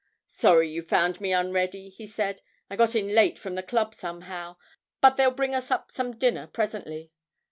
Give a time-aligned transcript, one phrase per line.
[0.25, 4.55] 'Sorry you found me unready,' he said; 'I got in late from the club somehow,
[4.99, 7.11] but they'll bring us up some dinner presently.